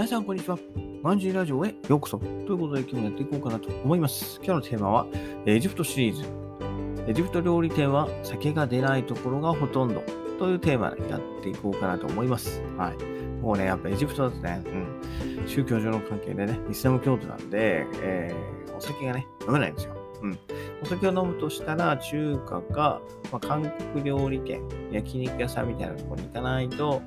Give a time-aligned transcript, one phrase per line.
[0.00, 0.58] 皆さん、こんにちは。
[1.02, 2.16] マンジーラジオへようこそ。
[2.16, 4.40] ということで、今日もやっていこうかなと思います。
[4.42, 5.06] 今日のテーマは、
[5.44, 6.24] エジプトシリーズ。
[7.06, 10.02] エジプト料理店は酒が出ないところがほとんど
[10.38, 12.62] というテーマでやっていこうかなと思います。
[12.78, 13.42] はい。
[13.42, 14.62] もうね、やっぱエジプトだとね、
[15.36, 19.94] うん、宗教上の関係でね、イスラム教徒なんで、えー、お酒がね、飲めないんですよ。
[20.22, 20.38] うん。
[20.82, 27.02] お酒を飲むとしたら、中華か、まあ、韓国料理店、焼肉屋さんみたいなところに行かないと、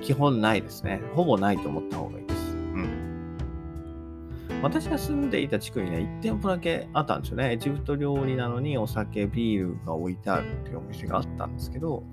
[0.00, 1.00] 基本ないですね。
[1.14, 2.54] ほぼないと思った方がいいです。
[2.54, 3.38] うん。
[4.62, 7.52] 私が住んでいた地区にね、1店舗だけあったんですよね。
[7.52, 12.04] エジプト料理なのにお酒、ビールが置いてあるっていうお店があったんですけど、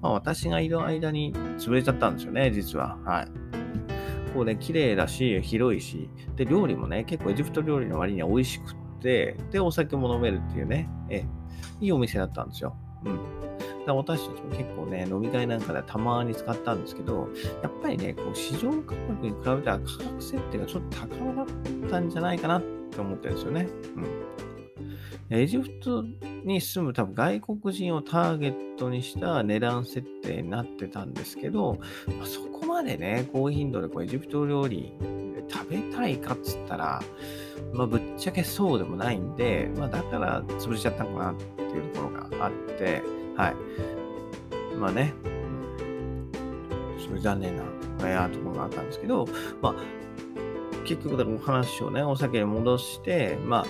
[0.00, 2.98] まあ私がいる間に潰れちゃったんですよね、実は。
[3.04, 3.28] はい。
[4.32, 11.24] こうね、綺麗だし、広いし、で、料理もね、結構エジプト料理の割には美味しくって、で、お酒も飲めるっていうね、え
[11.80, 12.74] いいお店だったんですよ。
[13.04, 13.18] うん。
[13.86, 17.28] だ私たちも結構ね、飲み会なんかでたまに使ったんですけど、
[17.62, 23.68] やっぱりね、こう市場価格に比べたら価格設定がちょっと高めだったんじゃないかなって思ってるんですよね。
[23.96, 24.32] うん。
[25.30, 26.04] エジプト
[26.44, 31.78] に住む多分外国人をターゲットにした値段設定になってたんですけど、
[32.18, 34.92] まあ、そこまでね、高頻度でこうエジプト料理
[35.48, 37.02] 食べたいかっつったら、
[37.72, 43.02] まあ、ぶっちゃけそうでもないんで、まあ、だから潰れちゃったのかなっていうところがあって、
[43.36, 44.76] はい。
[44.76, 45.14] まあね、
[47.06, 47.62] それ残念な、
[48.04, 49.26] えところがあったんですけど、
[49.60, 49.74] まあ、
[50.84, 53.66] 結局、だお話をね、お酒に戻して、まあ、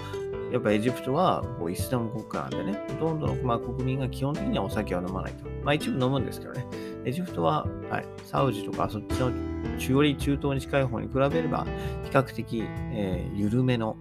[0.53, 5.47] やっぱエジプトはこうイスラム国家なんでね、ほとんどの、まあ、国民が基本的にはお酒を飲まないと。
[5.65, 6.67] まあ一部飲むんですけどね。
[7.07, 9.33] エジプトは、はい、サウジとかそっちの
[9.79, 11.67] 中より中東に近い方に比べれば、
[12.05, 13.97] 比較的、えー、緩めの、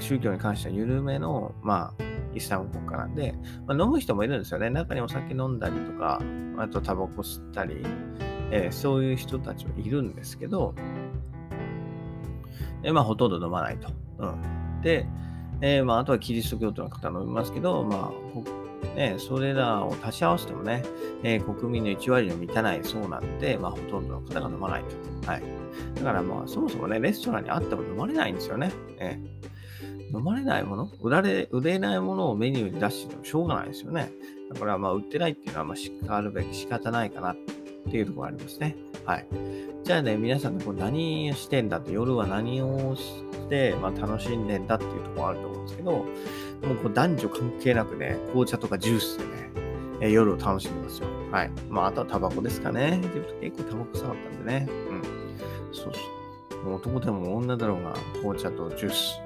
[0.00, 2.02] 宗教に関しては緩めの、まあ、
[2.36, 3.34] イスラム国家なんで、
[3.66, 4.70] まあ、飲む人もいるんですよね。
[4.70, 6.20] 中にお酒飲んだりとか、
[6.58, 7.84] あとタバコ吸ったり、
[8.50, 10.74] えー、そういう人たちもいるんですけど、
[12.82, 13.88] え、まあ、ほとんど飲まないと。
[14.18, 15.06] うん、で、
[15.60, 20.84] えー、まあ、あとはキリスト教徒の方飲みますけど、まあ、ね、それらを足し合わせてもね、
[21.22, 25.30] えー、国民の1割に満たないそうなんで、まあ、ほとんどの方が飲まないと。
[25.30, 25.42] はい。
[25.96, 28.72] だからまあ、そもそもね、レストランにあっても飲まれないんですよね。
[28.98, 29.48] えー、
[30.14, 30.90] 飲まれないもの？
[31.02, 34.12] 売られ、売れないものをメニューに出してもしょうがないですよね。
[34.52, 37.36] だからまあ、売ってないっていうのは、まあ、しかるべき仕方ないかなっ
[37.90, 38.76] ていうところがありますね。
[39.04, 39.26] はい。
[39.82, 46.04] じゃあね、皆さんこれ何してんだって、夜は何をして、まあ、楽しんでんだっていうところがあると思うんですけど、もう
[46.76, 49.24] こう男女関係なくね、紅茶とかジュースで
[50.00, 51.08] ね、夜を楽しんでますよ。
[51.32, 51.50] はい。
[51.68, 53.00] まあ、あとはタバコですかね。
[53.40, 54.68] 結構タバコ臭かったんでね。
[54.70, 55.02] うん。
[55.72, 55.92] そう
[56.50, 56.64] そう。
[56.64, 59.20] もう男でも女だろうが、紅茶とジュース。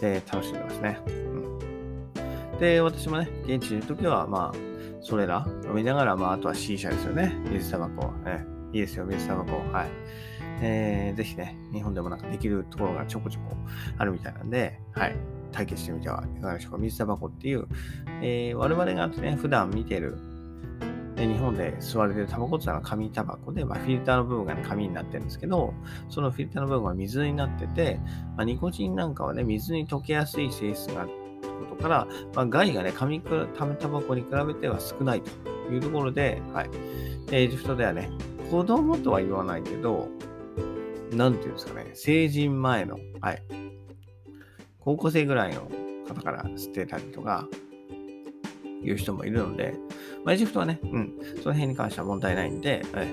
[0.00, 1.00] で、楽しんでますね。
[1.06, 2.58] うん。
[2.58, 4.58] で、私もね、現地にいるときは、まあ、
[5.00, 7.34] それら飲みながら、まあ、あとは C 社ですよね。
[7.50, 8.06] 水タバコ。
[8.24, 8.44] ね。
[8.72, 9.52] いいですよ、水タバコ。
[9.72, 9.88] はい。
[10.60, 13.56] えー、ぜひね、日本でもなんかできるところがちょこちょこ
[13.98, 15.16] あるみたいなんで、はい。
[15.52, 16.78] 体験してみてはいかがでしょうか。
[16.78, 17.66] 水タバコっていう、
[18.22, 20.18] えー、我々がね、普段見てる、
[21.16, 25.72] ね、日本で吸われてるタバコっていうのは紙タバコで、まあ、フィルターの部分が、ね、紙になってるんですけど、
[26.10, 27.98] そのフィルターの部分は水になってて、
[28.36, 31.10] まあ、ニコチンなんかはね、水に溶けやすい性質がある
[31.70, 36.70] ことから、まあ、害がね、紙タバコに比べては少ないというところで、はい。
[37.32, 38.10] エジプトではね、
[38.50, 40.08] 子供とは言わないけど、
[41.12, 43.42] なんていうんですかね、成人前の、はい。
[44.80, 45.68] 高校生ぐらいの
[46.06, 47.48] 方から吸ってたりとか、
[48.86, 49.74] いう人もいるので、
[50.24, 53.08] まあ、エジプトはね、うん、その辺に関しては問題ないんで、はい、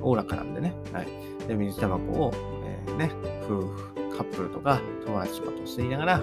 [0.00, 1.06] おおらかなんでね、はい。
[1.46, 2.32] で、水タバコを、
[2.64, 3.10] えー、ね、
[3.44, 6.22] 夫婦、カップルとか友達とかと吸いながら、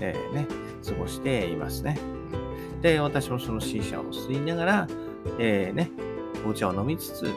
[0.00, 0.46] えー、ね、
[0.86, 1.98] 過ごしていますね。
[2.82, 4.88] で、私もその C 社を吸いながら、
[5.38, 5.90] えー、ね、
[6.46, 7.32] お茶を飲みつつ、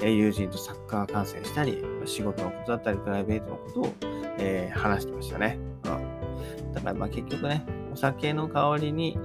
[0.00, 3.94] え友人とサッカー観戦したり、仕事のことだったり、プライベートのことを、
[4.38, 5.58] えー、話してましたね。
[5.84, 6.72] うん。
[6.72, 9.18] だからまあ結局ね、お酒の代わりに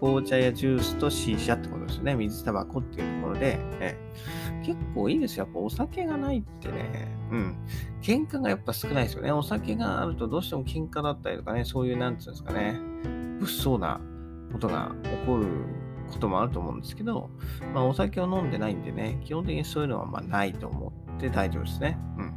[0.00, 2.14] 紅茶やジュースと C 社ってことですね。
[2.14, 3.98] 水タバコっていうところで、え、
[4.64, 5.44] 結構いいですよ。
[5.44, 7.56] やっぱお酒がないってね、うん。
[8.02, 9.32] 喧嘩がやっぱ少ないですよね。
[9.32, 12.80] お酒があるとどうしても喧嘩だったりとかね、そういう、なんていうんですかね、
[13.40, 14.00] 物騒な
[14.52, 15.46] ことが起こる
[16.10, 17.30] こともあると思うんですけど、
[17.74, 21.98] まあ、お酒を飲んでないんでね、基本的にそういうのはまあないと思って大丈夫ですね。
[22.18, 22.32] うん。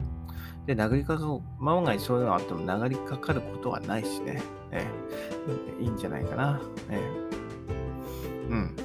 [0.66, 4.42] で、殴りかかる、万が一そういうのがあっても殴りかかることはないしね、
[4.72, 6.62] えー、いいんじゃないかな。
[6.90, 7.39] えー、
[8.50, 8.76] うん。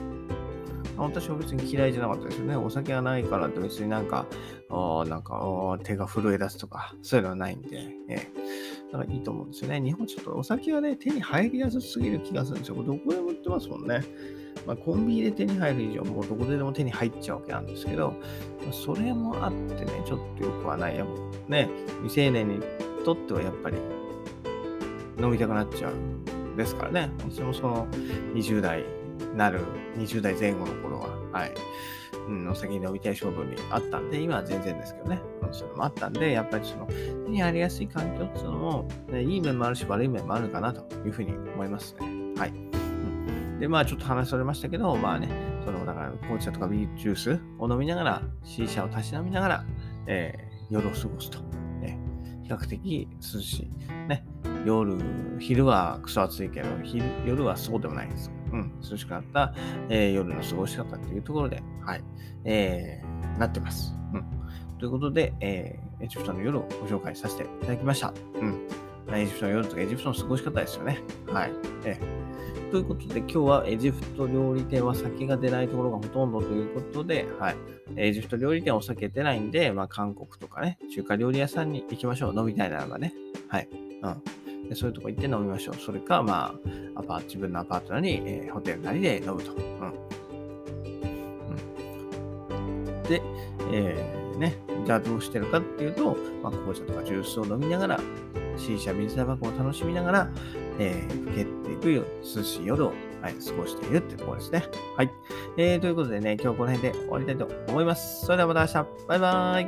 [0.97, 2.57] 私は別に嫌いじゃなかったですよね。
[2.57, 4.27] お酒がないからって別になんか、
[4.71, 9.81] あなんか手が震え出すとか、そういうのはないんで、えーだからいいと思うんですよね。
[9.81, 12.77] 日本ちょっとお酒はね、手に入りやすすぎる気がするんですよ。
[12.77, 14.05] どこでも売ってますもんね。
[14.67, 18.11] まあ、コンビニで手に入る以上、もうどこででも手に入っちゃうわけなんですけど、
[18.63, 21.05] まあ、それもあってね、ちょっとよくはないや。
[21.49, 21.69] ね、
[22.05, 22.61] 未成年に
[23.05, 23.79] とってはやっぱり
[25.21, 27.11] 飲みたくなっちゃうですからね。
[27.19, 27.89] 私もその
[28.35, 28.85] 20代
[29.37, 29.61] なる
[29.97, 31.55] 20代前後の頃は、はい。
[32.29, 35.21] うん、お酒に飲みたい衝動にあったんで、今は全然ですけどね。
[35.53, 42.01] それもあったんで、やっぱりその、手に入りやすい環境っていうのも、ね、いい面もあるし、悪い面もあるかなというふうに思いますね。
[42.37, 42.51] はい。
[42.51, 45.29] うん、で、まあちょっと話それましたけど、まあね、
[45.65, 49.65] その、だから、紅茶とかビールジュースを飲みながら、シーシャをたしなみながら、
[50.07, 51.39] えー、夜を過ごすと。
[51.81, 51.99] ね、
[52.43, 54.09] 比較的涼しい。
[54.09, 54.25] ね、
[54.65, 54.99] 夜、
[55.39, 58.31] 昼はクソ暑いけど、昼夜はそうでもないです。
[58.55, 59.53] うん、涼しくなった、
[59.89, 62.05] えー、夜の過ごし方っていうところで、はい、
[62.45, 63.93] えー、なってます。
[64.13, 64.25] うん。
[64.79, 68.15] ということで、えー、エジプトの夜をご紹介させていただきました。
[68.41, 68.69] うん。
[69.13, 71.01] エジプトの夜とかエジプトの過ごし方ですよね。
[71.27, 71.53] はい。
[71.85, 77.57] えー、ということで、今日はエジプト料理店は酒が出ないところがほとんどということで、はい。
[77.97, 82.39] エジプト料理店はお酒出ないんで、まあ、韓国とかね、中華料理屋さんに行きましょう。
[82.39, 83.13] 飲みたいならばね。
[83.49, 83.69] はい。
[84.03, 84.44] うん。
[84.69, 85.75] でそういうとこ行って飲みましょう。
[85.77, 86.55] それか、ま
[86.97, 89.53] あ、アパ自分のアパートなり、えー、ホテルなりで飲むと。
[89.53, 89.93] うん。
[92.51, 93.23] うん、で、
[93.73, 98.01] えー、ね、じゃあどうしてるかっていうと、まあ、紅茶とかジュースを飲みながら、
[98.57, 100.31] シーシャ水タバコを楽しみながら、
[100.79, 102.05] えー、受けていくよ
[102.37, 104.65] 涼しい夜を、はい、過ごしているってところですね。
[104.97, 105.11] はい。
[105.57, 108.25] えー、ということでね、今日この辺で終わりたいと思います。
[108.25, 109.07] それではまた明日。
[109.09, 109.67] バイバーイ。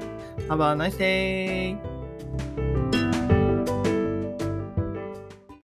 [0.49, 1.95] Have a nice day!